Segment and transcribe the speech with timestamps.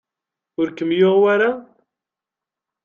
[0.59, 1.51] Ur kem-yuɣ wara?